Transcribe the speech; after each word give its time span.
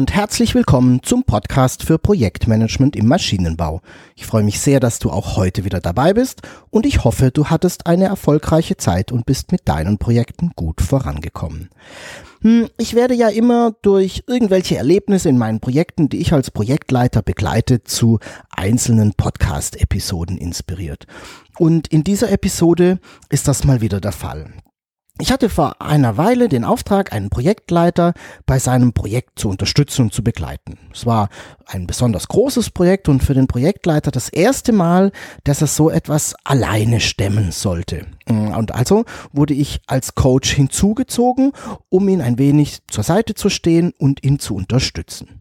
Und 0.00 0.14
herzlich 0.14 0.54
willkommen 0.54 1.02
zum 1.02 1.24
Podcast 1.24 1.82
für 1.82 1.98
Projektmanagement 1.98 2.96
im 2.96 3.06
Maschinenbau. 3.06 3.82
Ich 4.16 4.24
freue 4.24 4.42
mich 4.42 4.58
sehr, 4.58 4.80
dass 4.80 4.98
du 4.98 5.10
auch 5.10 5.36
heute 5.36 5.66
wieder 5.66 5.78
dabei 5.78 6.14
bist 6.14 6.40
und 6.70 6.86
ich 6.86 7.04
hoffe, 7.04 7.30
du 7.30 7.48
hattest 7.48 7.86
eine 7.86 8.06
erfolgreiche 8.06 8.78
Zeit 8.78 9.12
und 9.12 9.26
bist 9.26 9.52
mit 9.52 9.68
deinen 9.68 9.98
Projekten 9.98 10.52
gut 10.56 10.80
vorangekommen. 10.80 11.68
Hm, 12.40 12.68
ich 12.78 12.94
werde 12.94 13.12
ja 13.12 13.28
immer 13.28 13.74
durch 13.82 14.24
irgendwelche 14.26 14.78
Erlebnisse 14.78 15.28
in 15.28 15.36
meinen 15.36 15.60
Projekten, 15.60 16.08
die 16.08 16.22
ich 16.22 16.32
als 16.32 16.50
Projektleiter 16.50 17.20
begleite, 17.20 17.84
zu 17.84 18.20
einzelnen 18.48 19.12
Podcast-Episoden 19.12 20.38
inspiriert. 20.38 21.06
Und 21.58 21.88
in 21.88 22.04
dieser 22.04 22.32
Episode 22.32 23.00
ist 23.28 23.48
das 23.48 23.64
mal 23.64 23.82
wieder 23.82 24.00
der 24.00 24.12
Fall. 24.12 24.50
Ich 25.20 25.30
hatte 25.30 25.50
vor 25.50 25.82
einer 25.82 26.16
Weile 26.16 26.48
den 26.48 26.64
Auftrag, 26.64 27.12
einen 27.12 27.28
Projektleiter 27.28 28.14
bei 28.46 28.58
seinem 28.58 28.94
Projekt 28.94 29.38
zu 29.38 29.50
unterstützen 29.50 30.02
und 30.02 30.14
zu 30.14 30.24
begleiten. 30.24 30.78
Es 30.94 31.04
war 31.04 31.28
ein 31.66 31.86
besonders 31.86 32.26
großes 32.28 32.70
Projekt 32.70 33.06
und 33.06 33.22
für 33.22 33.34
den 33.34 33.46
Projektleiter 33.46 34.10
das 34.10 34.30
erste 34.30 34.72
Mal, 34.72 35.12
dass 35.44 35.60
er 35.60 35.66
so 35.66 35.90
etwas 35.90 36.34
alleine 36.44 37.00
stemmen 37.00 37.52
sollte. 37.52 38.06
Und 38.26 38.74
also 38.74 39.04
wurde 39.30 39.52
ich 39.52 39.80
als 39.86 40.14
Coach 40.14 40.52
hinzugezogen, 40.52 41.52
um 41.90 42.08
ihn 42.08 42.22
ein 42.22 42.38
wenig 42.38 42.78
zur 42.88 43.04
Seite 43.04 43.34
zu 43.34 43.50
stehen 43.50 43.92
und 43.98 44.24
ihn 44.24 44.38
zu 44.38 44.54
unterstützen. 44.54 45.39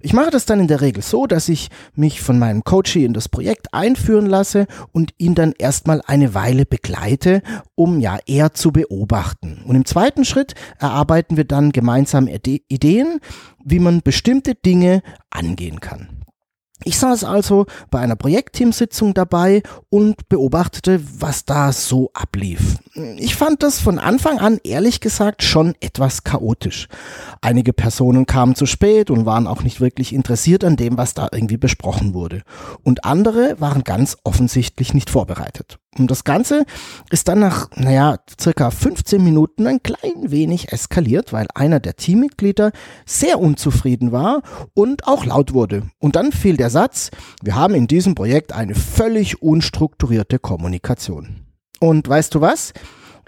Ich 0.00 0.12
mache 0.12 0.30
das 0.30 0.46
dann 0.46 0.60
in 0.60 0.66
der 0.66 0.80
Regel 0.80 1.02
so, 1.02 1.26
dass 1.26 1.48
ich 1.48 1.68
mich 1.94 2.20
von 2.20 2.38
meinem 2.38 2.64
Coachie 2.64 3.04
in 3.04 3.12
das 3.12 3.28
Projekt 3.28 3.72
einführen 3.72 4.26
lasse 4.26 4.66
und 4.92 5.14
ihn 5.18 5.34
dann 5.34 5.52
erstmal 5.56 6.02
eine 6.06 6.34
Weile 6.34 6.66
begleite, 6.66 7.42
um 7.74 8.00
ja 8.00 8.18
eher 8.26 8.52
zu 8.54 8.72
beobachten. 8.72 9.62
Und 9.66 9.76
im 9.76 9.84
zweiten 9.84 10.24
Schritt 10.24 10.54
erarbeiten 10.78 11.36
wir 11.36 11.44
dann 11.44 11.72
gemeinsam 11.72 12.28
Ideen, 12.28 13.20
wie 13.64 13.78
man 13.78 14.02
bestimmte 14.02 14.54
Dinge 14.54 15.02
angehen 15.30 15.80
kann. 15.80 16.21
Ich 16.84 16.98
saß 16.98 17.24
also 17.24 17.66
bei 17.90 18.00
einer 18.00 18.16
Projektteamsitzung 18.16 19.14
dabei 19.14 19.62
und 19.90 20.28
beobachtete, 20.28 21.00
was 21.18 21.44
da 21.44 21.72
so 21.72 22.10
ablief. 22.14 22.78
Ich 23.16 23.36
fand 23.36 23.62
das 23.62 23.80
von 23.80 23.98
Anfang 23.98 24.38
an 24.38 24.58
ehrlich 24.64 25.00
gesagt 25.00 25.42
schon 25.42 25.74
etwas 25.80 26.24
chaotisch. 26.24 26.88
Einige 27.40 27.72
Personen 27.72 28.26
kamen 28.26 28.54
zu 28.54 28.66
spät 28.66 29.10
und 29.10 29.26
waren 29.26 29.46
auch 29.46 29.62
nicht 29.62 29.80
wirklich 29.80 30.12
interessiert 30.12 30.64
an 30.64 30.76
dem, 30.76 30.96
was 30.98 31.14
da 31.14 31.28
irgendwie 31.32 31.56
besprochen 31.56 32.14
wurde. 32.14 32.42
Und 32.82 33.04
andere 33.04 33.56
waren 33.60 33.84
ganz 33.84 34.16
offensichtlich 34.24 34.94
nicht 34.94 35.10
vorbereitet. 35.10 35.78
Und 35.98 36.10
das 36.10 36.24
Ganze 36.24 36.64
ist 37.10 37.28
dann 37.28 37.40
nach, 37.40 37.68
naja, 37.76 38.16
circa 38.40 38.70
15 38.70 39.22
Minuten 39.22 39.66
ein 39.66 39.82
klein 39.82 40.30
wenig 40.30 40.72
eskaliert, 40.72 41.34
weil 41.34 41.46
einer 41.54 41.80
der 41.80 41.96
Teammitglieder 41.96 42.72
sehr 43.04 43.38
unzufrieden 43.38 44.10
war 44.10 44.42
und 44.72 45.06
auch 45.06 45.26
laut 45.26 45.52
wurde. 45.52 45.82
Und 45.98 46.16
dann 46.16 46.32
fiel 46.32 46.56
der 46.56 46.70
Satz, 46.70 47.10
wir 47.42 47.56
haben 47.56 47.74
in 47.74 47.88
diesem 47.88 48.14
Projekt 48.14 48.52
eine 48.52 48.74
völlig 48.74 49.42
unstrukturierte 49.42 50.38
Kommunikation. 50.38 51.42
Und 51.78 52.08
weißt 52.08 52.34
du 52.34 52.40
was? 52.40 52.72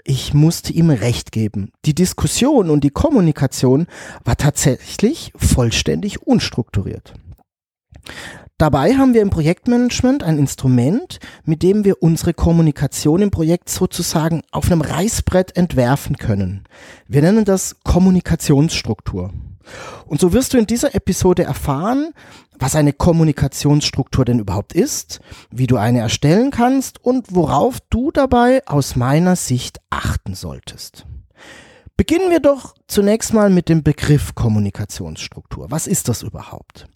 Ich 0.03 0.33
musste 0.33 0.73
ihm 0.73 0.89
recht 0.89 1.31
geben. 1.31 1.71
Die 1.85 1.95
Diskussion 1.95 2.69
und 2.69 2.83
die 2.83 2.91
Kommunikation 2.91 3.85
war 4.23 4.37
tatsächlich 4.37 5.31
vollständig 5.35 6.21
unstrukturiert. 6.25 7.13
Dabei 8.57 8.95
haben 8.95 9.13
wir 9.13 9.21
im 9.21 9.31
Projektmanagement 9.31 10.23
ein 10.23 10.39
Instrument, 10.39 11.19
mit 11.43 11.61
dem 11.61 11.83
wir 11.83 12.01
unsere 12.01 12.33
Kommunikation 12.33 13.21
im 13.21 13.29
Projekt 13.29 13.69
sozusagen 13.69 14.43
auf 14.51 14.71
einem 14.71 14.79
Reißbrett 14.79 15.57
entwerfen 15.57 16.15
können. 16.15 16.63
Wir 17.05 17.21
nennen 17.21 17.43
das 17.43 17.75
Kommunikationsstruktur. 17.83 19.33
Und 20.05 20.21
so 20.21 20.31
wirst 20.31 20.53
du 20.53 20.57
in 20.57 20.67
dieser 20.67 20.95
Episode 20.95 21.43
erfahren, 21.43 22.13
was 22.57 22.75
eine 22.75 22.93
Kommunikationsstruktur 22.93 24.23
denn 24.23 24.39
überhaupt 24.39 24.71
ist, 24.71 25.19
wie 25.51 25.67
du 25.67 25.75
eine 25.75 25.99
erstellen 25.99 26.49
kannst 26.49 27.03
und 27.03 27.35
worauf 27.35 27.79
du 27.89 28.11
dabei 28.11 28.65
aus 28.67 28.95
meiner 28.95 29.35
Sicht 29.35 29.81
achten 29.89 30.33
solltest. 30.33 31.05
Beginnen 31.97 32.29
wir 32.29 32.41
doch 32.41 32.75
zunächst 32.87 33.33
mal 33.33 33.49
mit 33.49 33.69
dem 33.69 33.81
Begriff 33.81 34.35
Kommunikationsstruktur. 34.35 35.71
Was 35.71 35.87
ist 35.87 36.09
das 36.09 36.23
überhaupt? 36.23 36.87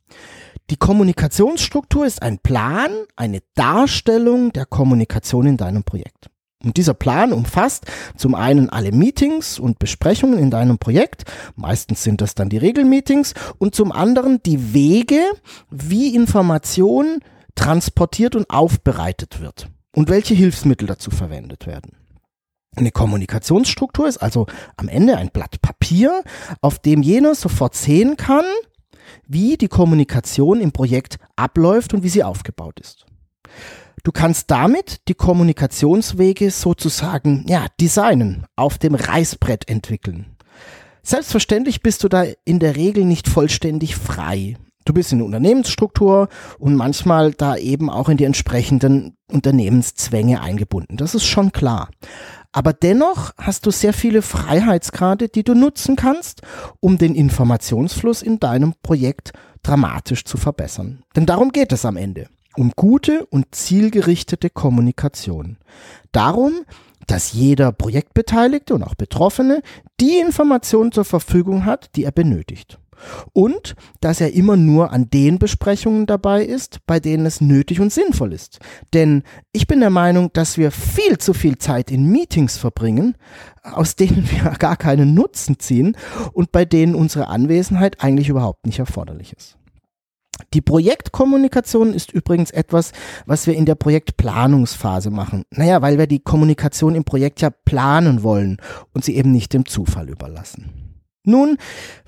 Die 0.70 0.76
Kommunikationsstruktur 0.76 2.06
ist 2.06 2.22
ein 2.22 2.40
Plan, 2.40 2.92
eine 3.16 3.40
Darstellung 3.56 4.52
der 4.52 4.66
Kommunikation 4.66 5.48
in 5.48 5.56
deinem 5.56 5.84
Projekt. 5.84 6.30
Und 6.62 6.76
dieser 6.76 6.94
Plan 6.94 7.32
umfasst 7.32 7.86
zum 8.18 8.36
einen 8.36 8.70
alle 8.70 8.92
Meetings 8.92 9.58
und 9.58 9.80
Besprechungen 9.80 10.38
in 10.38 10.52
deinem 10.52 10.80
Projekt, 10.80 11.24
meistens 11.56 12.04
sind 12.04 12.20
das 12.20 12.36
dann 12.36 12.50
die 12.50 12.58
Regelmeetings, 12.58 13.34
und 13.58 13.76
zum 13.76 13.94
anderen 13.94 14.44
die 14.44 14.74
Wege, 14.74 15.22
wie 15.70 16.14
Information 16.14 17.20
transportiert 17.56 18.36
und 18.36 18.50
aufbereitet 18.50 19.40
wird 19.40 19.70
und 19.96 20.10
welche 20.10 20.34
Hilfsmittel 20.34 20.90
dazu 20.90 21.10
verwendet 21.10 21.68
werden. 21.68 21.96
Eine 22.76 22.92
Kommunikationsstruktur 22.92 24.08
ist 24.08 24.18
also 24.18 24.46
am 24.78 24.88
Ende 24.88 25.18
ein 25.18 25.32
Blatt 25.32 25.62
Papier, 25.62 26.24
auf 26.62 26.80
dem 26.80 27.02
jener 27.02 27.36
sofort 27.36 27.76
sehen 27.76 28.16
kann, 28.16 28.46
wie 29.28 29.58
die 29.58 29.68
Kommunikation 29.68 30.62
im 30.62 30.72
Projekt 30.72 31.18
abläuft 31.36 31.94
und 31.94 32.04
wie 32.04 32.10
sie 32.10 32.24
aufgebaut 32.24 32.80
ist. 32.80 33.06
Du 34.04 34.12
kannst 34.12 34.50
damit 34.50 35.08
die 35.08 35.14
Kommunikationswege 35.14 36.52
sozusagen, 36.52 37.46
ja, 37.48 37.66
designen, 37.82 38.46
auf 38.56 38.78
dem 38.78 38.96
Reißbrett 38.96 39.68
entwickeln. 39.68 40.38
Selbstverständlich 41.04 41.82
bist 41.82 42.04
du 42.04 42.08
da 42.08 42.24
in 42.46 42.60
der 42.60 42.76
Regel 42.76 43.04
nicht 43.04 43.28
vollständig 43.28 43.96
frei. 43.96 44.58
Du 44.86 44.94
bist 44.94 45.12
in 45.12 45.20
der 45.20 45.26
Unternehmensstruktur 45.26 46.30
und 46.58 46.76
manchmal 46.76 47.34
da 47.34 47.58
eben 47.58 47.90
auch 47.90 48.10
in 48.10 48.18
die 48.18 48.24
entsprechenden 48.24 49.18
Unternehmenszwänge 49.32 50.42
eingebunden. 50.42 50.98
Das 50.98 51.14
ist 51.14 51.26
schon 51.26 51.52
klar. 51.52 51.90
Aber 52.52 52.74
dennoch 52.74 53.32
hast 53.38 53.66
du 53.66 53.72
sehr 53.72 53.94
viele 53.94 54.22
Freiheitsgrade, 54.22 55.30
die 55.30 55.44
du 55.44 55.54
nutzen 55.54 55.96
kannst, 55.96 56.42
um 56.80 56.98
den 56.98 57.14
Informationsfluss 57.14 58.22
in 58.22 58.40
deinem 58.40 58.74
Projekt 58.82 59.34
dramatisch 59.62 60.26
zu 60.26 60.38
verbessern. 60.38 61.04
Denn 61.16 61.26
darum 61.26 61.52
geht 61.52 61.72
es 61.72 61.86
am 61.86 61.98
Ende. 61.98 62.28
Um 62.56 62.72
gute 62.76 63.26
und 63.28 63.54
zielgerichtete 63.54 64.50
Kommunikation. 64.50 65.58
Darum, 66.12 66.66
dass 67.06 67.34
jeder 67.34 67.72
Projektbeteiligte 67.72 68.74
und 68.74 68.84
auch 68.84 68.96
Betroffene 68.96 69.62
die 70.00 70.18
Informationen 70.18 70.92
zur 70.92 71.06
Verfügung 71.06 71.66
hat, 71.66 71.96
die 71.96 72.04
er 72.04 72.12
benötigt 72.12 72.80
und 73.34 73.76
dass 74.02 74.22
er 74.22 74.34
immer 74.34 74.58
nur 74.58 74.92
an 74.92 75.10
den 75.10 75.40
Besprechungen 75.40 76.06
dabei 76.06 76.44
ist, 76.44 76.80
bei 76.86 77.00
denen 77.00 77.26
es 77.26 77.42
nötig 77.42 77.80
und 77.80 77.92
sinnvoll 77.92 78.34
ist. 78.34 78.60
Denn 78.94 79.24
ich 79.52 79.68
bin 79.68 79.80
der 79.80 79.90
Meinung, 79.90 80.32
dass 80.34 80.58
wir 80.58 80.72
viel 80.72 81.18
zu 81.18 81.34
viel 81.34 81.58
Zeit 81.58 81.92
in 81.92 82.06
Meetings 82.06 82.58
verbringen, 82.58 83.16
aus 83.64 83.96
denen 83.96 84.30
wir 84.32 84.52
gar 84.60 84.78
keinen 84.78 85.14
Nutzen 85.14 85.60
ziehen 85.60 85.96
und 86.34 86.52
bei 86.52 86.66
denen 86.66 86.96
unsere 86.96 87.28
Anwesenheit 87.28 88.02
eigentlich 88.02 88.30
überhaupt 88.30 88.66
nicht 88.66 88.80
erforderlich 88.80 89.34
ist. 89.34 89.60
Die 90.54 90.62
Projektkommunikation 90.62 91.94
ist 91.94 92.12
übrigens 92.12 92.52
etwas, 92.52 92.92
was 93.26 93.46
wir 93.46 93.56
in 93.56 93.66
der 93.66 93.76
Projektplanungsphase 93.76 95.12
machen. 95.12 95.44
Naja, 95.52 95.82
weil 95.82 95.98
wir 95.98 96.08
die 96.08 96.20
Kommunikation 96.20 96.96
im 96.96 97.04
Projekt 97.04 97.42
ja 97.42 97.50
planen 97.50 98.24
wollen 98.24 98.58
und 98.94 99.04
sie 99.04 99.16
eben 99.16 99.32
nicht 99.32 99.54
dem 99.54 99.66
Zufall 99.66 100.10
überlassen. 100.10 100.89
Nun, 101.24 101.58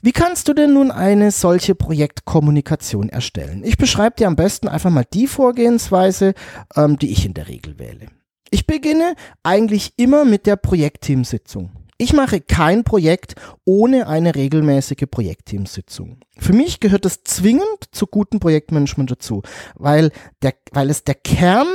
wie 0.02 0.14
kannst 0.14 0.48
du 0.48 0.54
denn 0.54 0.74
nun 0.74 0.90
eine 0.90 1.32
solche 1.32 1.76
Projektkommunikation 1.76 3.10
erstellen? 3.10 3.64
Ich 3.64 3.78
beschreibe 3.78 4.16
dir 4.16 4.28
am 4.28 4.36
besten 4.36 4.68
einfach 4.68 4.90
mal 4.90 5.06
die 5.14 5.28
Vorgehensweise, 5.28 6.34
ähm, 6.76 6.98
die 6.98 7.12
ich 7.12 7.26
in 7.26 7.34
der 7.34 7.48
Regel 7.48 7.78
wähle. 7.78 8.08
Ich 8.50 8.68
beginne 8.68 9.16
eigentlich 9.44 9.94
immer 9.98 10.26
mit 10.26 10.46
der 10.46 10.56
Projektteamsitzung. 10.56 11.72
Ich 11.98 12.14
mache 12.14 12.42
kein 12.42 12.84
Projekt 12.84 13.36
ohne 13.64 14.08
eine 14.08 14.34
regelmäßige 14.34 15.06
Projektteamsitzung. 15.10 16.18
Für 16.38 16.54
mich 16.54 16.80
gehört 16.80 17.06
es 17.06 17.24
zwingend 17.24 17.90
zu 17.92 18.08
gutem 18.08 18.40
Projektmanagement 18.40 19.12
dazu, 19.12 19.44
weil, 19.76 20.12
der, 20.42 20.56
weil 20.72 20.90
es 20.90 21.04
der 21.04 21.14
Kern 21.14 21.68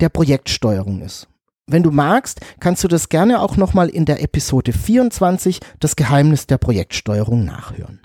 der 0.00 0.08
Projektsteuerung 0.08 1.02
ist. 1.02 1.28
Wenn 1.66 1.82
du 1.82 1.90
magst, 1.90 2.40
kannst 2.60 2.84
du 2.84 2.88
das 2.88 3.08
gerne 3.08 3.40
auch 3.40 3.56
nochmal 3.56 3.88
in 3.88 4.04
der 4.04 4.22
Episode 4.22 4.72
24 4.72 5.60
Das 5.80 5.96
Geheimnis 5.96 6.46
der 6.46 6.58
Projektsteuerung 6.58 7.46
nachhören. 7.46 8.00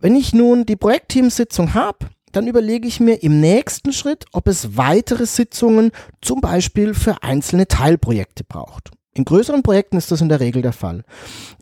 Wenn 0.00 0.14
ich 0.14 0.34
nun 0.34 0.66
die 0.66 0.76
Projektteamsitzung 0.76 1.72
habe, 1.72 2.10
dann 2.32 2.46
überlege 2.46 2.86
ich 2.86 3.00
mir 3.00 3.22
im 3.22 3.40
nächsten 3.40 3.94
Schritt, 3.94 4.26
ob 4.32 4.48
es 4.48 4.76
weitere 4.76 5.24
Sitzungen 5.24 5.92
zum 6.20 6.42
Beispiel 6.42 6.92
für 6.92 7.22
einzelne 7.22 7.68
Teilprojekte 7.68 8.44
braucht. 8.44 8.90
In 9.14 9.24
größeren 9.24 9.62
Projekten 9.62 9.96
ist 9.96 10.12
das 10.12 10.20
in 10.20 10.28
der 10.28 10.40
Regel 10.40 10.60
der 10.60 10.74
Fall. 10.74 11.04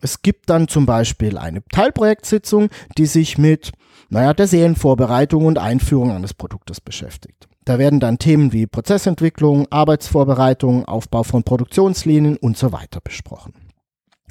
Es 0.00 0.22
gibt 0.22 0.50
dann 0.50 0.66
zum 0.66 0.86
Beispiel 0.86 1.38
eine 1.38 1.62
Teilprojektsitzung, 1.72 2.68
die 2.98 3.06
sich 3.06 3.38
mit, 3.38 3.70
naja, 4.08 4.34
der 4.34 4.48
Serienvorbereitung 4.48 5.46
und 5.46 5.58
Einführung 5.58 6.10
eines 6.10 6.34
Produktes 6.34 6.80
beschäftigt. 6.80 7.48
Da 7.66 7.80
werden 7.80 7.98
dann 7.98 8.18
Themen 8.18 8.52
wie 8.52 8.66
Prozessentwicklung, 8.68 9.66
Arbeitsvorbereitung, 9.70 10.84
Aufbau 10.84 11.24
von 11.24 11.42
Produktionslinien 11.42 12.36
und 12.36 12.56
so 12.56 12.70
weiter 12.70 13.00
besprochen. 13.02 13.54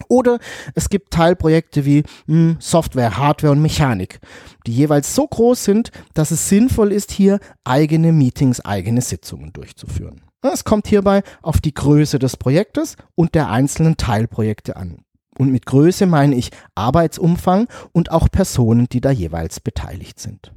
Oder 0.07 0.39
es 0.73 0.87
gibt 0.89 1.11
Teilprojekte 1.11 1.85
wie 1.85 2.03
hm, 2.27 2.55
Software, 2.59 3.17
Hardware 3.17 3.51
und 3.51 3.61
Mechanik, 3.61 4.19
die 4.65 4.71
jeweils 4.71 5.13
so 5.13 5.27
groß 5.27 5.65
sind, 5.65 5.91
dass 6.13 6.31
es 6.31 6.47
sinnvoll 6.47 6.93
ist, 6.93 7.11
hier 7.11 7.39
eigene 7.65 8.13
Meetings, 8.13 8.61
eigene 8.61 9.01
Sitzungen 9.01 9.51
durchzuführen. 9.51 10.21
Es 10.41 10.63
kommt 10.63 10.87
hierbei 10.87 11.21
auf 11.41 11.59
die 11.59 11.73
Größe 11.73 12.19
des 12.19 12.37
Projektes 12.37 12.95
und 13.15 13.35
der 13.35 13.49
einzelnen 13.49 13.97
Teilprojekte 13.97 14.77
an. 14.77 14.99
Und 15.37 15.51
mit 15.51 15.65
Größe 15.65 16.05
meine 16.05 16.35
ich 16.35 16.51
Arbeitsumfang 16.75 17.67
und 17.91 18.11
auch 18.11 18.29
Personen, 18.31 18.87
die 18.89 19.01
da 19.01 19.11
jeweils 19.11 19.59
beteiligt 19.59 20.19
sind. 20.21 20.53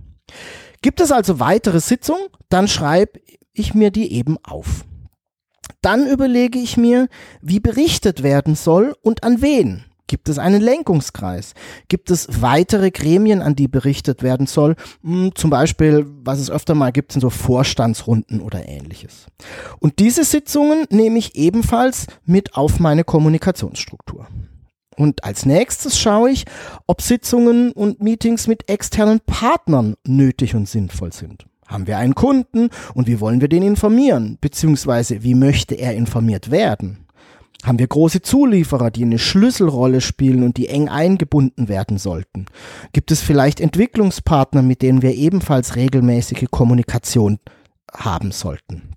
Gibt 0.83 1.01
es 1.01 1.13
also 1.13 1.41
weitere 1.41 1.81
Sitzungen, 1.81 2.27
dann 2.49 2.69
schreibe 2.69 3.21
ich 3.53 3.75
mir 3.75 3.91
die 3.91 4.13
eben 4.13 4.39
auf. 4.43 4.85
Dann 5.83 6.07
überlege 6.07 6.59
ich 6.59 6.77
mir, 6.77 7.09
wie 7.41 7.61
berichtet 7.61 8.23
werden 8.23 8.55
soll 8.55 8.95
und 9.03 9.23
an 9.25 9.43
wen. 9.43 9.85
Gibt 10.09 10.31
es 10.31 10.39
einen 10.39 10.63
Lenkungskreis? 10.63 11.53
Gibt 11.89 12.11
es 12.11 12.41
weitere 12.41 12.91
Gremien, 12.91 13.43
an 13.43 13.55
die 13.55 13.69
berichtet 13.69 14.23
werden 14.23 14.47
soll? 14.47 14.75
Hm, 15.03 15.33
zum 15.35 15.51
Beispiel, 15.51 16.07
was 16.25 16.39
es 16.39 16.51
öfter 16.51 16.75
mal 16.75 16.93
gibt, 16.93 17.13
sind 17.13 17.21
so 17.21 17.29
Vorstandsrunden 17.29 18.41
oder 18.41 18.67
ähnliches. 18.67 19.27
Und 19.81 19.99
diese 19.99 20.25
Sitzungen 20.25 20.87
nehme 20.89 21.19
ich 21.19 21.37
ebenfalls 21.37 22.07
mit 22.25 22.55
auf 22.55 22.81
meine 22.81 23.05
Kommunikationsstruktur. 23.05 24.27
Und 24.99 25.23
als 25.23 25.47
nächstes 25.47 25.97
schaue 25.97 26.31
ich, 26.31 26.45
ob 26.89 27.03
Sitzungen 27.03 27.71
und 27.71 28.03
Meetings 28.03 28.49
mit 28.49 28.69
externen 28.69 29.21
Partnern 29.21 29.95
nötig 30.05 30.57
und 30.57 30.69
sinnvoll 30.69 31.13
sind. 31.13 31.47
Haben 31.69 31.87
wir 31.87 31.99
einen 31.99 32.17
Kunden 32.17 32.69
und 32.95 33.07
wie 33.07 33.21
wollen 33.21 33.41
wir 33.41 33.49
den 33.49 33.63
informieren? 33.63 34.39
Beziehungsweise 34.41 35.23
wie 35.23 35.35
möchte 35.35 35.77
er 35.77 35.95
informiert 35.95 36.51
werden? 36.51 37.07
Haben 37.63 37.79
wir 37.79 37.87
große 37.87 38.23
Zulieferer, 38.23 38.91
die 38.91 39.05
eine 39.05 39.19
Schlüsselrolle 39.19 40.01
spielen 40.01 40.43
und 40.43 40.57
die 40.57 40.69
eng 40.69 40.89
eingebunden 40.89 41.69
werden 41.69 41.99
sollten? 41.99 42.47
Gibt 42.93 43.13
es 43.13 43.21
vielleicht 43.21 43.61
Entwicklungspartner, 43.61 44.63
mit 44.63 44.83
denen 44.83 45.03
wir 45.03 45.15
ebenfalls 45.15 45.77
regelmäßige 45.77 46.47
Kommunikation 46.51 47.39
haben 47.93 48.33
sollten? 48.33 48.95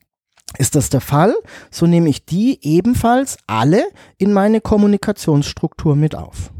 Ist 0.57 0.75
das 0.75 0.89
der 0.89 1.01
Fall, 1.01 1.33
so 1.69 1.87
nehme 1.87 2.09
ich 2.09 2.25
die 2.25 2.59
ebenfalls 2.61 3.37
alle 3.47 3.83
in 4.17 4.33
meine 4.33 4.61
Kommunikationsstruktur 4.61 5.95
mit 5.95 6.15
auf. 6.15 6.51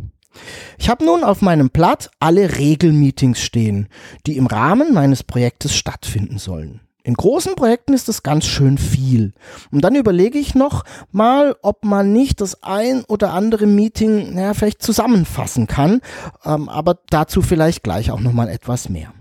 Ich 0.77 0.89
habe 0.89 1.05
nun 1.05 1.23
auf 1.23 1.41
meinem 1.41 1.69
Blatt 1.69 2.09
alle 2.19 2.57
Regelmeetings 2.57 3.41
stehen, 3.41 3.88
die 4.25 4.38
im 4.38 4.47
Rahmen 4.47 4.93
meines 4.93 5.23
Projektes 5.23 5.75
stattfinden 5.75 6.38
sollen. 6.38 6.81
In 7.03 7.15
großen 7.15 7.55
Projekten 7.55 7.93
ist 7.93 8.07
das 8.07 8.21
ganz 8.21 8.45
schön 8.45 8.77
viel. 8.77 9.33
Und 9.71 9.81
dann 9.81 9.95
überlege 9.95 10.38
ich 10.38 10.53
noch 10.53 10.83
mal, 11.11 11.55
ob 11.63 11.83
man 11.83 12.13
nicht 12.13 12.41
das 12.41 12.61
ein 12.61 13.03
oder 13.05 13.33
andere 13.33 13.65
Meeting, 13.65 14.35
naja, 14.35 14.53
vielleicht 14.53 14.83
zusammenfassen 14.83 15.65
kann. 15.65 16.01
Ähm, 16.45 16.69
aber 16.69 16.99
dazu 17.09 17.41
vielleicht 17.41 17.83
gleich 17.83 18.11
auch 18.11 18.19
noch 18.19 18.33
mal 18.33 18.49
etwas 18.49 18.88
mehr. 18.88 19.13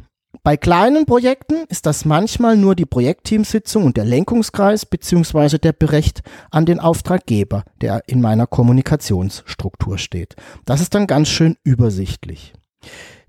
Bei 0.43 0.57
kleinen 0.57 1.05
Projekten 1.05 1.65
ist 1.69 1.85
das 1.85 2.07
manchmal 2.07 2.57
nur 2.57 2.75
die 2.75 2.87
Projektteamsitzung 2.87 3.85
und 3.85 3.99
der 3.99 4.07
Lenkungskreis 4.07 4.87
beziehungsweise 4.87 5.59
der 5.59 5.73
Bericht 5.73 6.23
an 6.51 6.65
den 6.65 6.81
Auftraggeber, 6.81 7.65
der 7.83 8.09
in 8.09 8.23
meiner 8.23 8.47
Kommunikationsstruktur 8.47 9.99
steht. 9.99 10.37
Das 10.65 10.81
ist 10.81 10.95
dann 10.95 11.07
ganz 11.07 11.29
schön 11.29 11.57
übersichtlich. 11.63 12.55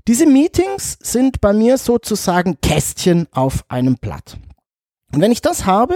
Diese 0.07 0.25
Meetings 0.25 0.97
sind 1.01 1.41
bei 1.41 1.51
mir 1.51 1.77
sozusagen 1.77 2.59
Kästchen 2.61 3.27
auf 3.31 3.65
einem 3.67 3.95
Blatt. 3.95 4.37
Und 5.13 5.19
wenn 5.19 5.33
ich 5.33 5.41
das 5.41 5.65
habe, 5.65 5.95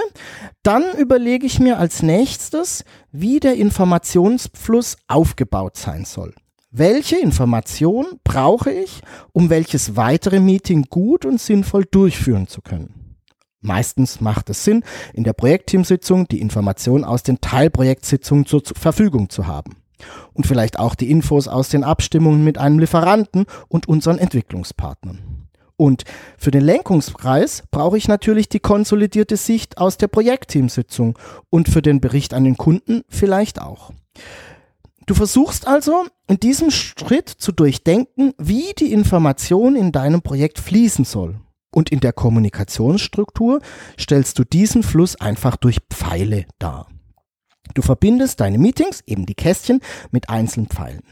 dann 0.64 0.84
überlege 0.98 1.46
ich 1.46 1.60
mir 1.60 1.80
als 1.80 2.04
nächstes, 2.04 2.84
wie 3.14 3.40
der 3.40 3.56
Informationsfluss 3.56 4.98
aufgebaut 5.08 5.78
sein 5.78 6.04
soll. 6.04 6.34
Welche 6.78 7.16
Information 7.16 8.06
brauche 8.26 8.70
ich, 8.70 9.00
um 9.32 9.50
welches 9.50 9.96
weitere 9.96 10.42
Meeting 10.42 10.88
gut 10.90 11.24
und 11.24 11.40
sinnvoll 11.40 11.86
durchführen 11.90 12.50
zu 12.50 12.62
können? 12.62 13.16
Meistens 13.62 14.20
macht 14.20 14.50
es 14.50 14.66
Sinn, 14.66 14.84
in 15.14 15.24
der 15.24 15.32
Projektteamsitzung 15.32 16.28
die 16.28 16.42
Information 16.42 17.06
aus 17.06 17.24
den 17.24 17.40
Teilprojektsitzungen 17.40 18.46
zur 18.46 18.62
Verfügung 18.66 19.30
zu 19.30 19.48
haben. 19.48 19.78
Und 20.34 20.48
vielleicht 20.48 20.78
auch 20.78 20.96
die 20.96 21.10
Infos 21.10 21.48
aus 21.48 21.70
den 21.70 21.86
Abstimmungen 21.86 22.44
mit 22.44 22.58
einem 22.58 22.80
Lieferanten 22.80 23.46
und 23.70 23.88
unseren 23.88 24.18
Entwicklungspartnern. 24.18 25.48
Und 25.78 26.04
für 26.38 26.52
den 26.52 26.66
Lenkungspreis 26.66 27.64
brauche 27.72 27.98
ich 27.98 28.10
natürlich 28.10 28.50
die 28.50 28.60
konsolidierte 28.60 29.38
Sicht 29.38 29.78
aus 29.78 29.96
der 29.96 30.10
Projektteamsitzung 30.10 31.18
und 31.50 31.70
für 31.70 31.82
den 31.82 32.02
Bericht 32.02 32.34
an 32.34 32.44
den 32.44 32.58
Kunden 32.58 33.04
vielleicht 33.08 33.62
auch. 33.62 33.94
Du 35.06 35.14
versuchst 35.14 35.68
also 35.68 36.06
in 36.28 36.38
diesem 36.40 36.72
Schritt 36.72 37.30
zu 37.30 37.52
durchdenken, 37.52 38.34
wie 38.40 38.74
die 38.78 38.92
Information 38.92 39.76
in 39.76 39.92
deinem 39.92 40.24
Projekt 40.24 40.58
fließen 40.58 41.06
soll. 41.06 41.40
Und 41.72 41.92
in 41.92 42.00
der 42.00 42.14
Kommunikationsstruktur 42.14 43.60
stellst 44.00 44.40
du 44.40 44.44
diesen 44.44 44.82
Fluss 44.82 45.16
einfach 45.20 45.58
durch 45.58 45.78
Pfeile 45.92 46.46
dar. 46.58 46.88
Du 47.74 47.82
verbindest 47.82 48.40
deine 48.40 48.58
Meetings, 48.58 49.02
eben 49.06 49.26
die 49.26 49.36
Kästchen, 49.36 49.82
mit 50.12 50.30
einzelnen 50.30 50.68
Pfeilen. 50.68 51.04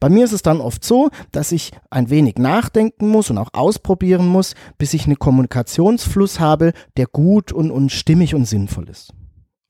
Bei 0.00 0.08
mir 0.08 0.24
ist 0.24 0.32
es 0.32 0.42
dann 0.42 0.60
oft 0.60 0.84
so, 0.84 1.10
dass 1.32 1.52
ich 1.52 1.72
ein 1.90 2.08
wenig 2.08 2.36
nachdenken 2.36 3.08
muss 3.08 3.30
und 3.30 3.38
auch 3.38 3.50
ausprobieren 3.52 4.28
muss, 4.28 4.54
bis 4.78 4.94
ich 4.94 5.06
einen 5.06 5.18
Kommunikationsfluss 5.18 6.40
habe, 6.40 6.72
der 6.96 7.06
gut 7.06 7.52
und, 7.52 7.70
und 7.70 7.90
stimmig 7.90 8.34
und 8.34 8.44
sinnvoll 8.44 8.88
ist. 8.88 9.12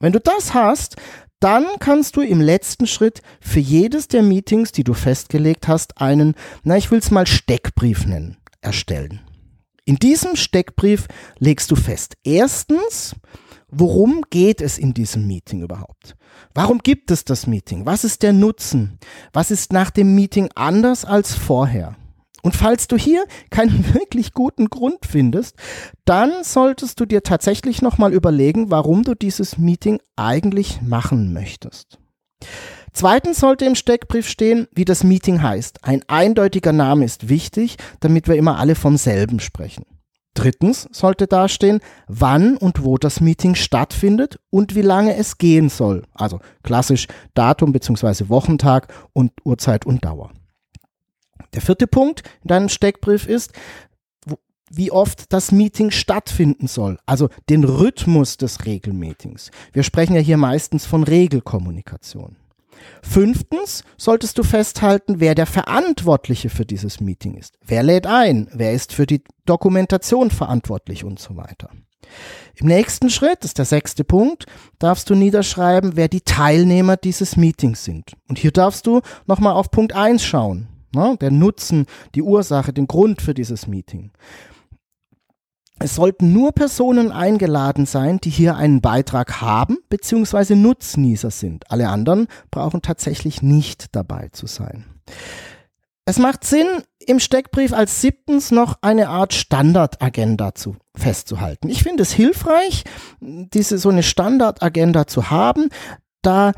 Wenn 0.03 0.13
du 0.13 0.19
das 0.19 0.53
hast, 0.53 0.97
dann 1.39 1.65
kannst 1.79 2.17
du 2.17 2.23
im 2.23 2.41
letzten 2.41 2.89
Schritt 2.89 3.23
für 3.41 3.61
jedes 3.61 4.09
der 4.09 4.25
Meetings, 4.25 4.73
die 4.73 4.83
du 4.83 4.95
festgelegt 4.95 5.69
hast, 5.69 6.01
einen, 6.01 6.35
na, 6.65 6.77
ich 6.77 6.91
will 6.91 6.99
es 6.99 7.13
mal 7.13 7.25
Steckbrief 7.25 8.05
nennen, 8.05 8.37
erstellen. 8.61 9.21
In 9.85 9.97
diesem 9.97 10.35
Steckbrief 10.35 11.07
legst 11.39 11.71
du 11.71 11.77
fest, 11.77 12.17
erstens, 12.25 13.15
worum 13.69 14.23
geht 14.29 14.61
es 14.61 14.77
in 14.77 14.93
diesem 14.93 15.29
Meeting 15.29 15.63
überhaupt? 15.63 16.17
Warum 16.53 16.81
gibt 16.81 17.13
es 17.13 17.25
das 17.25 17.47
Meeting? 17.47 17.87
Was 17.87 18.03
ist 18.03 18.25
der 18.25 18.33
Nutzen? 18.33 18.99
Was 19.33 19.53
ist 19.53 19.73
nach 19.73 19.91
dem 19.91 20.17
Meeting 20.17 20.49
anders 20.57 21.05
als 21.05 21.33
vorher? 21.33 21.97
Und 22.43 22.57
falls 22.57 22.89
du 22.89 22.97
hier 22.97 23.25
keinen 23.51 23.95
wirklich 23.95 24.33
guten 24.35 24.67
Grund 24.67 25.07
findest, 25.09 25.57
dann 26.05 26.33
solltest 26.43 27.01
du 27.01 27.07
dir 27.07 27.23
tatsächlich 27.23 27.83
nochmal 27.83 28.13
überlegen, 28.13 28.71
warum 28.71 29.05
du 29.05 29.15
dieses 29.15 29.59
Meeting 29.59 30.01
eigentlich 30.17 30.83
machen 30.83 31.33
möchtest. 31.33 31.99
Zweitens 32.93 33.41
sollte 33.41 33.65
im 33.65 33.75
Steckbrief 33.75 34.29
stehen, 34.29 34.69
wie 34.73 34.85
das 34.85 35.03
Meeting 35.03 35.43
heißt. 35.43 35.85
Ein 35.85 36.03
eindeutiger 36.09 36.73
Name 36.73 37.05
ist 37.05 37.29
wichtig, 37.29 37.77
damit 38.01 38.29
wir 38.29 38.37
immer 38.37 38.59
alle 38.59 38.75
vom 38.75 38.97
selben 38.99 39.41
sprechen. 39.41 39.87
Drittens 40.35 40.89
sollte 40.93 41.27
dastehen, 41.27 41.81
wann 42.09 42.57
und 42.57 42.85
wo 42.85 42.97
das 42.97 43.21
Meeting 43.21 43.55
stattfindet 43.55 44.39
und 44.51 44.75
wie 44.75 44.83
lange 44.83 45.15
es 45.17 45.39
gehen 45.39 45.69
soll. 45.69 46.05
Also 46.15 46.41
klassisch 46.63 47.07
Datum 47.35 47.73
bzw. 47.73 48.29
Wochentag 48.29 48.93
und 49.13 49.33
Uhrzeit 49.45 49.87
und 49.87 50.05
Dauer. 50.05 50.33
Der 51.55 51.63
vierte 51.63 51.87
Punkt 51.87 52.23
in 52.43 52.49
deinem 52.49 52.69
Steckbrief 52.69 53.27
ist, 53.27 53.53
wie 54.75 54.91
oft 54.91 55.33
das 55.33 55.53
Meeting 55.53 55.91
stattfinden 55.91 56.67
soll, 56.67 56.99
also 57.05 57.29
den 57.51 57.65
Rhythmus 57.65 58.39
des 58.39 58.65
Regelmeetings. 58.65 59.51
Wir 59.73 59.83
sprechen 59.83 60.15
ja 60.15 60.21
hier 60.23 60.39
meistens 60.39 60.87
von 60.87 61.03
Regelkommunikation. 61.03 62.37
Fünftens 63.03 63.85
solltest 63.97 64.39
du 64.39 64.43
festhalten, 64.43 65.21
wer 65.21 65.35
der 65.35 65.47
Verantwortliche 65.47 66.49
für 66.49 66.65
dieses 66.65 67.01
Meeting 67.01 67.35
ist. 67.35 67.59
Wer 67.65 67.83
lädt 67.83 68.07
ein? 68.07 68.49
Wer 68.53 68.73
ist 68.73 68.93
für 68.93 69.07
die 69.07 69.23
Dokumentation 69.45 70.31
verantwortlich 70.31 71.05
und 71.05 71.19
so 71.19 71.37
weiter. 71.37 71.71
Im 72.57 72.67
nächsten 72.67 73.11
Schritt, 73.11 73.39
das 73.41 73.51
ist 73.51 73.59
der 73.59 73.65
sechste 73.65 74.05
Punkt, 74.05 74.47
darfst 74.79 75.09
du 75.11 75.15
niederschreiben, 75.15 75.97
wer 75.97 76.09
die 76.09 76.21
Teilnehmer 76.21 76.97
dieses 76.97 77.37
Meetings 77.37 77.85
sind. 77.85 78.13
Und 78.29 78.39
hier 78.39 78.53
darfst 78.53 78.87
du 78.87 79.01
nochmal 79.27 79.55
auf 79.55 79.71
Punkt 79.71 79.95
1 79.95 80.25
schauen. 80.25 80.69
Ne? 80.95 81.17
Der 81.21 81.31
Nutzen, 81.31 81.87
die 82.15 82.23
Ursache, 82.23 82.73
den 82.73 82.87
Grund 82.87 83.23
für 83.23 83.35
dieses 83.35 83.67
Meeting. 83.67 84.13
es 85.79 85.97
sollten 85.97 86.33
nur 86.33 86.53
Personen 86.53 87.11
eingeladen 87.11 87.87
sein, 87.87 88.19
die 88.23 88.31
hier 88.31 88.57
einen 88.57 88.81
Beitrag 88.81 89.41
haben 89.41 89.79
bzw. 89.89 90.55
Nutznießer 90.55 91.31
sind. 91.31 91.71
Alle 91.71 91.89
anderen 91.89 92.29
brauchen 92.51 92.83
tatsächlich 92.83 93.43
nicht 93.43 93.95
dabei 93.97 94.29
zu 94.33 94.47
sein. 94.47 94.85
Es 96.05 96.19
macht 96.19 96.45
Sinn, 96.45 96.67
im 97.07 97.21
Steckbrief 97.21 97.73
als 97.73 98.01
siebtens 98.01 98.51
noch 98.51 98.79
eine 98.81 99.09
Art 99.09 99.35
Standardagenda 99.35 100.55
zu, 100.55 100.77
festzuhalten. 100.97 101.69
Ich 101.69 101.83
finde 101.83 102.03
es 102.03 102.13
hilfreich, 102.13 102.85
diese 103.21 103.79
so 103.79 103.89
eine 103.89 104.03
Standardagenda 104.03 105.07
zu 105.07 105.31
haben, 105.31 105.69
da 106.23 106.53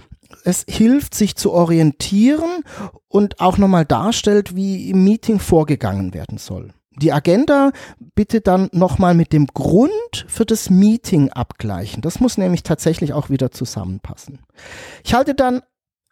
es 0.44 0.64
hilft, 0.68 1.14
sich 1.14 1.36
zu 1.36 1.52
orientieren 1.52 2.64
und 3.08 3.40
auch 3.40 3.58
nochmal 3.58 3.84
darstellt, 3.84 4.56
wie 4.56 4.90
im 4.90 5.04
Meeting 5.04 5.38
vorgegangen 5.38 6.14
werden 6.14 6.38
soll. 6.38 6.72
Die 6.96 7.12
Agenda 7.12 7.72
bitte 8.14 8.40
dann 8.40 8.68
nochmal 8.72 9.14
mit 9.14 9.32
dem 9.32 9.48
Grund 9.48 10.26
für 10.28 10.46
das 10.46 10.70
Meeting 10.70 11.30
abgleichen. 11.30 12.02
Das 12.02 12.20
muss 12.20 12.38
nämlich 12.38 12.62
tatsächlich 12.62 13.12
auch 13.12 13.30
wieder 13.30 13.50
zusammenpassen. 13.50 14.40
Ich 15.04 15.14
halte 15.14 15.34
dann 15.34 15.62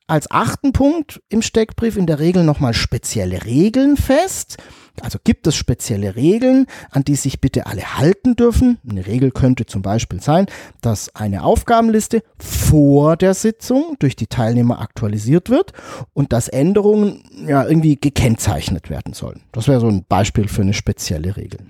als 0.08 0.30
achten 0.30 0.72
Punkt 0.72 1.22
im 1.28 1.42
Steckbrief 1.42 1.96
in 1.96 2.06
der 2.06 2.18
Regel 2.18 2.42
nochmal 2.42 2.74
spezielle 2.74 3.44
Regeln 3.44 3.96
fest. 3.96 4.56
Also 5.00 5.18
gibt 5.22 5.46
es 5.46 5.56
spezielle 5.56 6.16
Regeln, 6.16 6.66
an 6.90 7.04
die 7.04 7.14
sich 7.14 7.40
bitte 7.40 7.66
alle 7.66 7.98
halten 7.98 8.36
dürfen. 8.36 8.78
Eine 8.88 9.06
Regel 9.06 9.30
könnte 9.30 9.66
zum 9.66 9.82
Beispiel 9.82 10.20
sein, 10.20 10.46
dass 10.80 11.14
eine 11.16 11.44
Aufgabenliste 11.44 12.22
vor 12.38 13.16
der 13.16 13.34
Sitzung 13.34 13.96
durch 13.98 14.16
die 14.16 14.26
Teilnehmer 14.26 14.80
aktualisiert 14.80 15.48
wird 15.50 15.72
und 16.12 16.32
dass 16.32 16.48
Änderungen 16.48 17.24
ja 17.46 17.64
irgendwie 17.64 17.96
gekennzeichnet 17.96 18.90
werden 18.90 19.14
sollen. 19.14 19.40
Das 19.52 19.68
wäre 19.68 19.80
so 19.80 19.88
ein 19.88 20.04
Beispiel 20.08 20.48
für 20.48 20.62
eine 20.62 20.74
spezielle 20.74 21.36
Regel. 21.36 21.60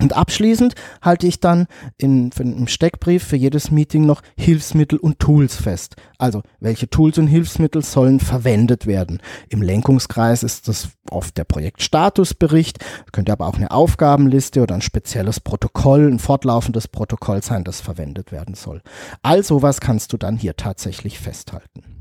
Und 0.00 0.16
abschließend 0.16 0.74
halte 1.02 1.26
ich 1.26 1.38
dann 1.40 1.66
in, 1.98 2.30
im 2.38 2.66
Steckbrief 2.66 3.24
für 3.24 3.36
jedes 3.36 3.70
Meeting 3.70 4.06
noch 4.06 4.22
Hilfsmittel 4.38 4.98
und 4.98 5.18
Tools 5.18 5.54
fest. 5.54 5.96
Also 6.16 6.42
welche 6.60 6.88
Tools 6.88 7.18
und 7.18 7.26
Hilfsmittel 7.26 7.82
sollen 7.82 8.18
verwendet 8.18 8.86
werden. 8.86 9.20
Im 9.50 9.60
Lenkungskreis 9.60 10.44
ist 10.44 10.66
das 10.68 10.88
oft 11.10 11.36
der 11.36 11.44
Projektstatusbericht, 11.44 12.78
könnte 13.12 13.32
aber 13.32 13.46
auch 13.46 13.56
eine 13.56 13.70
Aufgabenliste 13.70 14.62
oder 14.62 14.76
ein 14.76 14.82
spezielles 14.82 15.40
Protokoll, 15.40 16.10
ein 16.10 16.18
fortlaufendes 16.18 16.88
Protokoll 16.88 17.42
sein, 17.42 17.62
das 17.62 17.82
verwendet 17.82 18.32
werden 18.32 18.54
soll. 18.54 18.80
All 19.22 19.44
sowas 19.44 19.82
kannst 19.82 20.14
du 20.14 20.16
dann 20.16 20.38
hier 20.38 20.56
tatsächlich 20.56 21.18
festhalten. 21.18 21.91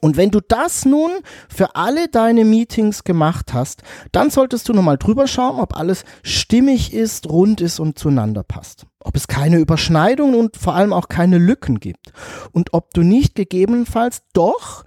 Und 0.00 0.16
wenn 0.16 0.30
du 0.30 0.40
das 0.40 0.84
nun 0.84 1.10
für 1.48 1.76
alle 1.76 2.08
deine 2.08 2.44
Meetings 2.44 3.04
gemacht 3.04 3.54
hast, 3.54 3.82
dann 4.12 4.30
solltest 4.30 4.68
du 4.68 4.72
nochmal 4.72 4.98
drüber 4.98 5.26
schauen, 5.26 5.60
ob 5.60 5.76
alles 5.76 6.04
stimmig 6.22 6.92
ist, 6.92 7.28
rund 7.28 7.60
ist 7.60 7.80
und 7.80 7.98
zueinander 7.98 8.42
passt. 8.42 8.86
Ob 9.00 9.16
es 9.16 9.28
keine 9.28 9.58
Überschneidungen 9.58 10.34
und 10.34 10.56
vor 10.56 10.74
allem 10.74 10.92
auch 10.92 11.08
keine 11.08 11.38
Lücken 11.38 11.80
gibt. 11.80 12.12
Und 12.52 12.72
ob 12.72 12.92
du 12.94 13.02
nicht 13.02 13.34
gegebenenfalls 13.34 14.22
doch 14.32 14.84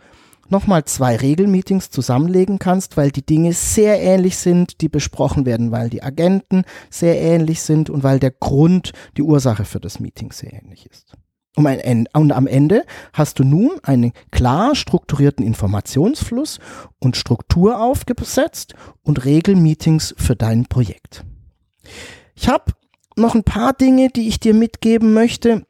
nochmal 0.49 0.85
zwei 0.85 1.15
Regelmeetings 1.15 1.89
zusammenlegen 1.89 2.59
kannst, 2.59 2.97
weil 2.97 3.11
die 3.11 3.25
Dinge 3.25 3.53
sehr 3.53 4.01
ähnlich 4.01 4.37
sind, 4.37 4.81
die 4.81 4.89
besprochen 4.89 5.45
werden, 5.45 5.71
weil 5.71 5.89
die 5.89 6.03
Agenten 6.03 6.63
sehr 6.89 7.19
ähnlich 7.19 7.61
sind 7.61 7.89
und 7.89 8.03
weil 8.03 8.19
der 8.19 8.31
Grund, 8.31 8.93
die 9.17 9.23
Ursache 9.23 9.65
für 9.65 9.79
das 9.79 9.99
Meeting 9.99 10.31
sehr 10.31 10.53
ähnlich 10.53 10.89
ist. 10.89 11.13
Um 11.57 11.65
ein, 11.65 12.07
und 12.13 12.31
am 12.33 12.45
Ende 12.45 12.85
hast 13.13 13.39
du 13.39 13.43
nun 13.43 13.71
einen 13.81 14.13
klar 14.29 14.75
strukturierten 14.75 15.43
Informationsfluss 15.43 16.59
und 16.99 17.17
Struktur 17.17 17.81
aufgesetzt 17.81 18.75
und 19.01 19.25
Regelmeetings 19.25 20.13
für 20.19 20.35
dein 20.35 20.67
Projekt. 20.67 21.25
Ich 22.35 22.47
habe 22.47 22.73
noch 23.15 23.33
ein 23.33 23.43
paar 23.43 23.73
Dinge, 23.73 24.09
die 24.09 24.27
ich 24.27 24.39
dir 24.39 24.53
mitgeben 24.53 25.15
möchte, 25.15 25.65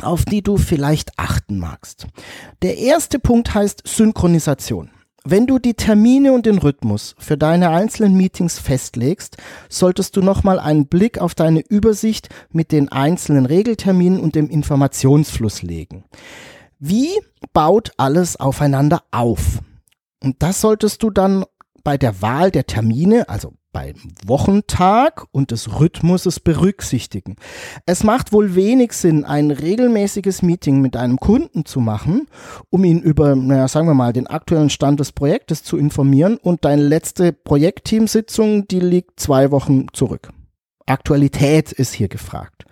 auf 0.00 0.24
die 0.24 0.40
du 0.40 0.56
vielleicht 0.56 1.10
achten 1.18 1.58
magst. 1.58 2.06
Der 2.62 2.78
erste 2.78 3.18
Punkt 3.18 3.52
heißt 3.52 3.82
Synchronisation. 3.86 4.90
Wenn 5.30 5.46
du 5.46 5.58
die 5.58 5.74
Termine 5.74 6.32
und 6.32 6.46
den 6.46 6.56
Rhythmus 6.56 7.14
für 7.18 7.36
deine 7.36 7.68
einzelnen 7.68 8.16
Meetings 8.16 8.58
festlegst, 8.58 9.36
solltest 9.68 10.16
du 10.16 10.22
nochmal 10.22 10.58
einen 10.58 10.86
Blick 10.86 11.18
auf 11.18 11.34
deine 11.34 11.60
Übersicht 11.60 12.30
mit 12.50 12.72
den 12.72 12.90
einzelnen 12.90 13.44
Regelterminen 13.44 14.20
und 14.20 14.34
dem 14.34 14.48
Informationsfluss 14.48 15.60
legen. 15.60 16.04
Wie 16.78 17.10
baut 17.52 17.92
alles 17.98 18.40
aufeinander 18.40 19.02
auf? 19.10 19.58
Und 20.24 20.42
das 20.42 20.62
solltest 20.62 21.02
du 21.02 21.10
dann 21.10 21.44
bei 21.84 21.98
der 21.98 22.22
Wahl 22.22 22.50
der 22.50 22.64
Termine, 22.64 23.28
also 23.28 23.52
beim 23.78 23.94
Wochentag 24.26 25.26
und 25.30 25.52
des 25.52 25.78
Rhythmuses 25.78 26.40
berücksichtigen. 26.40 27.36
Es 27.86 28.02
macht 28.02 28.32
wohl 28.32 28.56
wenig 28.56 28.92
Sinn, 28.92 29.24
ein 29.24 29.52
regelmäßiges 29.52 30.42
Meeting 30.42 30.80
mit 30.80 30.96
einem 30.96 31.18
Kunden 31.18 31.64
zu 31.64 31.78
machen, 31.78 32.26
um 32.70 32.82
ihn 32.82 33.00
über, 33.00 33.36
naja, 33.36 33.68
sagen 33.68 33.86
wir 33.86 33.94
mal, 33.94 34.12
den 34.12 34.26
aktuellen 34.26 34.70
Stand 34.70 34.98
des 34.98 35.12
Projektes 35.12 35.62
zu 35.62 35.76
informieren 35.76 36.38
und 36.38 36.64
deine 36.64 36.82
letzte 36.82 37.32
Projektteamsitzung, 37.32 38.66
die 38.66 38.80
liegt 38.80 39.20
zwei 39.20 39.52
Wochen 39.52 39.86
zurück. 39.92 40.30
Aktualität 40.88 41.72
ist 41.72 41.94
hier 41.94 42.08
gefragt. 42.08 42.64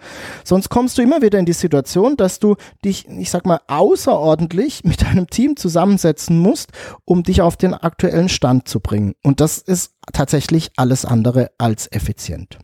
Sonst 0.44 0.68
kommst 0.68 0.98
du 0.98 1.02
immer 1.02 1.22
wieder 1.22 1.38
in 1.38 1.46
die 1.46 1.52
Situation, 1.52 2.16
dass 2.16 2.38
du 2.38 2.56
dich, 2.84 3.08
ich 3.08 3.30
sag 3.30 3.46
mal, 3.46 3.60
außerordentlich 3.66 4.84
mit 4.84 5.02
deinem 5.02 5.28
Team 5.28 5.56
zusammensetzen 5.56 6.38
musst, 6.38 6.70
um 7.04 7.22
dich 7.22 7.42
auf 7.42 7.56
den 7.56 7.74
aktuellen 7.74 8.28
Stand 8.28 8.68
zu 8.68 8.80
bringen. 8.80 9.14
Und 9.22 9.40
das 9.40 9.58
ist 9.58 9.94
tatsächlich 10.12 10.70
alles 10.76 11.04
andere 11.04 11.50
als 11.58 11.90
effizient. 11.90 12.58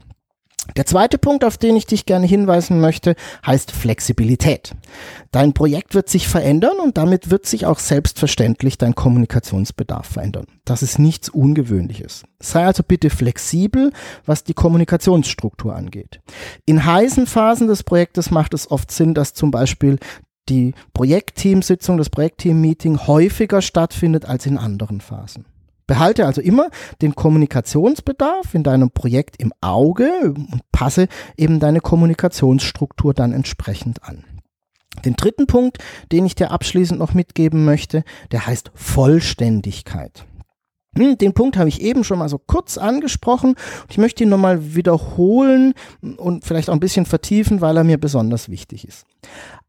Der 0.76 0.87
zweite 0.87 1.19
Punkt, 1.19 1.45
auf 1.45 1.59
den 1.59 1.76
ich 1.76 1.87
dich 1.87 2.07
gerne 2.07 2.26
hinweisen 2.26 2.81
möchte, 2.81 3.16
heißt 3.45 3.73
Flexibilität. 3.73 4.75
Dein 5.33 5.52
Projekt 5.52 5.95
wird 5.95 6.09
sich 6.09 6.28
verändern 6.28 6.78
und 6.83 6.97
damit 6.97 7.31
wird 7.31 7.47
sich 7.47 7.66
auch 7.66 7.78
selbstverständlich 7.78 8.78
dein 8.78 8.95
Kommunikationsbedarf 8.95 10.07
verändern. 10.07 10.47
Das 10.64 10.83
ist 10.83 10.99
nichts 10.99 11.28
Ungewöhnliches. 11.28 12.23
Sei 12.40 12.64
also 12.64 12.83
bitte 12.83 13.11
flexibel, 13.11 13.92
was 14.25 14.45
die 14.45 14.54
Kommunikationsstruktur 14.54 15.75
angeht. 15.75 16.21
In 16.64 16.85
heißen 16.85 17.26
Phasen 17.26 17.66
des 17.66 17.83
Projektes 17.83 18.31
macht 18.31 18.54
es 18.54 18.71
oft 18.71 18.90
Sinn, 18.92 19.14
dass 19.14 19.35
zum 19.35 19.50
Beispiel 19.50 19.99
die 20.49 20.75
Projektteamsitzung, 20.95 21.99
das 21.99 22.11
Projektteam-Meeting 22.11 23.07
häufiger 23.07 23.62
stattfindet 23.62 24.25
als 24.25 24.47
in 24.47 24.59
anderen 24.59 25.00
Phasen. 25.00 25.45
Behalte 25.92 26.25
also 26.25 26.40
immer 26.40 26.70
den 27.02 27.14
Kommunikationsbedarf 27.14 28.54
in 28.54 28.62
deinem 28.62 28.92
Projekt 28.92 29.37
im 29.38 29.52
Auge 29.61 30.32
und 30.32 30.62
passe 30.72 31.06
eben 31.37 31.61
deine 31.61 31.80
Kommunikationsstruktur 31.80 33.12
dann 33.12 33.34
entsprechend 33.34 34.02
an. 34.02 34.25
Den 35.04 35.16
dritten 35.16 35.46
Punkt, 35.46 35.76
den 36.11 36.25
ich 36.25 36.34
dir 36.34 36.50
abschließend 36.50 36.99
noch 36.99 37.12
mitgeben 37.12 37.66
möchte, 37.66 38.04
der 38.30 38.46
heißt 38.46 38.70
Vollständigkeit. 38.75 40.25
Hm, 40.96 41.18
den 41.18 41.34
Punkt 41.34 41.58
habe 41.58 41.68
ich 41.68 41.82
eben 41.82 42.04
schon 42.04 42.20
mal 42.20 42.30
so 42.30 42.38
kurz 42.38 42.78
angesprochen 42.78 43.54
ich 43.90 43.99
möchte 43.99 44.25
ihn 44.25 44.30
nochmal 44.30 44.75
wiederholen 44.75 45.75
und 46.16 46.46
vielleicht 46.46 46.70
auch 46.70 46.75
ein 46.75 46.80
bisschen 46.80 47.04
vertiefen, 47.04 47.61
weil 47.61 47.76
er 47.76 47.84
mir 47.84 47.99
besonders 47.99 48.49
wichtig 48.49 48.88
ist. 48.88 49.04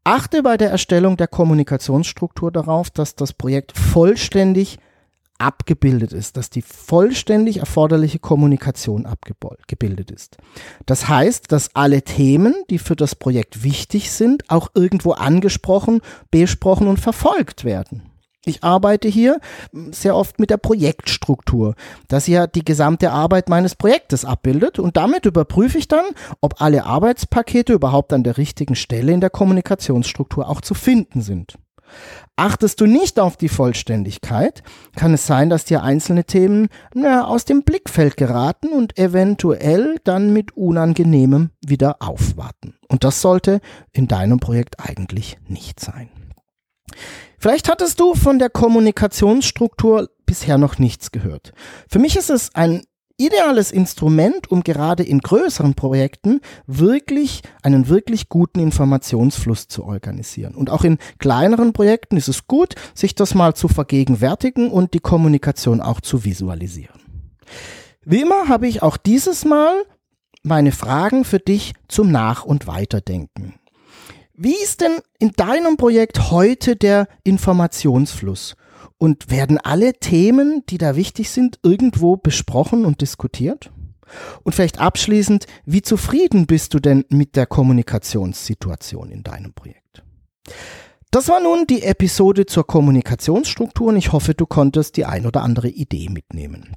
Achte 0.04 0.42
bei 0.42 0.56
der 0.56 0.70
Erstellung 0.70 1.18
der 1.18 1.28
Kommunikationsstruktur 1.28 2.50
darauf, 2.50 2.88
dass 2.88 3.14
das 3.14 3.34
Projekt 3.34 3.76
vollständig 3.76 4.78
abgebildet 5.38 6.12
ist, 6.12 6.36
dass 6.36 6.50
die 6.50 6.62
vollständig 6.62 7.58
erforderliche 7.58 8.18
Kommunikation 8.18 9.06
abgebildet 9.06 10.10
ist. 10.10 10.36
Das 10.86 11.08
heißt, 11.08 11.50
dass 11.50 11.74
alle 11.74 12.02
Themen, 12.02 12.54
die 12.70 12.78
für 12.78 12.96
das 12.96 13.14
Projekt 13.14 13.62
wichtig 13.62 14.12
sind, 14.12 14.50
auch 14.50 14.68
irgendwo 14.74 15.12
angesprochen, 15.12 16.00
besprochen 16.30 16.88
und 16.88 17.00
verfolgt 17.00 17.64
werden. 17.64 18.02
Ich 18.46 18.62
arbeite 18.62 19.08
hier 19.08 19.40
sehr 19.72 20.14
oft 20.14 20.38
mit 20.38 20.50
der 20.50 20.58
Projektstruktur, 20.58 21.74
dass 22.08 22.26
ja 22.26 22.46
die 22.46 22.64
gesamte 22.64 23.10
Arbeit 23.10 23.48
meines 23.48 23.74
Projektes 23.74 24.24
abbildet 24.24 24.78
und 24.78 24.96
damit 24.96 25.24
überprüfe 25.24 25.78
ich 25.78 25.88
dann, 25.88 26.04
ob 26.40 26.60
alle 26.60 26.84
Arbeitspakete 26.84 27.72
überhaupt 27.72 28.12
an 28.12 28.22
der 28.22 28.36
richtigen 28.36 28.74
Stelle 28.74 29.12
in 29.12 29.20
der 29.20 29.30
Kommunikationsstruktur 29.30 30.48
auch 30.48 30.60
zu 30.60 30.74
finden 30.74 31.22
sind. 31.22 31.56
Achtest 32.36 32.80
du 32.80 32.86
nicht 32.86 33.20
auf 33.20 33.36
die 33.36 33.48
Vollständigkeit, 33.48 34.62
kann 34.96 35.14
es 35.14 35.26
sein, 35.26 35.50
dass 35.50 35.64
dir 35.64 35.82
einzelne 35.82 36.24
Themen 36.24 36.68
na, 36.92 37.26
aus 37.26 37.44
dem 37.44 37.62
Blickfeld 37.62 38.16
geraten 38.16 38.68
und 38.68 38.98
eventuell 38.98 39.98
dann 40.02 40.32
mit 40.32 40.56
Unangenehmem 40.56 41.50
wieder 41.64 41.96
aufwarten. 42.00 42.74
Und 42.88 43.04
das 43.04 43.20
sollte 43.20 43.60
in 43.92 44.08
deinem 44.08 44.40
Projekt 44.40 44.80
eigentlich 44.80 45.38
nicht 45.46 45.78
sein. 45.78 46.08
Vielleicht 47.38 47.68
hattest 47.68 48.00
du 48.00 48.14
von 48.14 48.38
der 48.38 48.50
Kommunikationsstruktur 48.50 50.10
bisher 50.26 50.58
noch 50.58 50.78
nichts 50.78 51.12
gehört. 51.12 51.52
Für 51.88 51.98
mich 51.98 52.16
ist 52.16 52.30
es 52.30 52.54
ein 52.54 52.82
ideales 53.16 53.70
Instrument, 53.70 54.50
um 54.50 54.62
gerade 54.62 55.02
in 55.02 55.20
größeren 55.20 55.74
Projekten 55.74 56.40
wirklich 56.66 57.42
einen 57.62 57.88
wirklich 57.88 58.28
guten 58.28 58.60
Informationsfluss 58.60 59.68
zu 59.68 59.84
organisieren. 59.84 60.54
Und 60.54 60.70
auch 60.70 60.84
in 60.84 60.98
kleineren 61.18 61.72
Projekten 61.72 62.16
ist 62.16 62.28
es 62.28 62.46
gut, 62.46 62.74
sich 62.94 63.14
das 63.14 63.34
mal 63.34 63.54
zu 63.54 63.68
vergegenwärtigen 63.68 64.70
und 64.70 64.94
die 64.94 65.00
Kommunikation 65.00 65.80
auch 65.80 66.00
zu 66.00 66.24
visualisieren. 66.24 67.00
Wie 68.04 68.20
immer 68.20 68.48
habe 68.48 68.66
ich 68.66 68.82
auch 68.82 68.96
dieses 68.96 69.44
Mal 69.44 69.84
meine 70.42 70.72
Fragen 70.72 71.24
für 71.24 71.38
dich 71.38 71.72
zum 71.88 72.10
Nach- 72.10 72.44
und 72.44 72.66
Weiterdenken. 72.66 73.54
Wie 74.34 74.56
ist 74.62 74.80
denn 74.80 74.98
in 75.20 75.30
deinem 75.30 75.76
Projekt 75.76 76.30
heute 76.30 76.74
der 76.74 77.06
Informationsfluss? 77.22 78.56
Und 78.98 79.30
werden 79.30 79.58
alle 79.58 79.94
Themen, 79.94 80.62
die 80.68 80.78
da 80.78 80.96
wichtig 80.96 81.30
sind, 81.30 81.58
irgendwo 81.62 82.16
besprochen 82.16 82.84
und 82.84 83.00
diskutiert? 83.00 83.70
Und 84.42 84.54
vielleicht 84.54 84.78
abschließend, 84.78 85.46
wie 85.64 85.82
zufrieden 85.82 86.46
bist 86.46 86.74
du 86.74 86.78
denn 86.78 87.04
mit 87.08 87.36
der 87.36 87.46
Kommunikationssituation 87.46 89.10
in 89.10 89.22
deinem 89.22 89.52
Projekt? 89.52 90.02
Das 91.10 91.28
war 91.28 91.40
nun 91.40 91.66
die 91.66 91.82
Episode 91.82 92.46
zur 92.46 92.66
Kommunikationsstruktur 92.66 93.88
und 93.88 93.96
ich 93.96 94.12
hoffe, 94.12 94.34
du 94.34 94.46
konntest 94.46 94.96
die 94.96 95.04
ein 95.04 95.26
oder 95.26 95.42
andere 95.42 95.68
Idee 95.68 96.08
mitnehmen. 96.08 96.76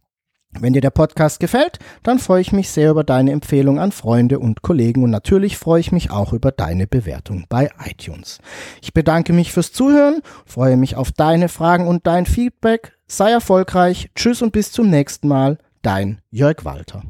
Wenn 0.61 0.73
dir 0.73 0.81
der 0.81 0.91
Podcast 0.91 1.41
gefällt, 1.41 1.79
dann 2.03 2.19
freue 2.19 2.41
ich 2.41 2.53
mich 2.53 2.71
sehr 2.71 2.91
über 2.91 3.05
deine 3.05 3.33
Empfehlung 3.33 3.79
an 3.79 3.93
Freunde 3.93 4.39
und 4.39 4.63
Kollegen 4.63 5.03
und 5.03 5.11
natürlich 5.11 5.59
freue 5.59 5.81
ich 5.81 5.93
mich 5.93 6.11
auch 6.11 6.33
über 6.33 6.53
deine 6.53 6.87
Bewertung 6.87 7.47
bei 7.49 7.71
iTunes. 7.85 8.39
Ich 8.83 8.95
bedanke 8.95 9.33
mich 9.33 9.53
fürs 9.53 9.73
Zuhören, 9.73 10.23
freue 10.45 10.77
mich 10.77 10.97
auf 10.97 11.13
deine 11.13 11.49
Fragen 11.49 11.87
und 11.87 12.07
dein 12.07 12.27
Feedback. 12.27 12.93
Sei 13.07 13.31
erfolgreich, 13.31 14.11
tschüss 14.15 14.43
und 14.43 14.53
bis 14.53 14.73
zum 14.73 14.91
nächsten 14.91 15.29
Mal, 15.29 15.59
dein 15.83 16.21
Jörg 16.31 16.65
Walter. 16.65 17.03